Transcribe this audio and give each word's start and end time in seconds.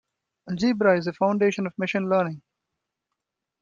Algebra 0.49 0.97
is 0.97 1.05
a 1.05 1.13
foundation 1.13 1.67
of 1.67 1.77
Machine 1.77 2.09
Learning. 2.09 2.41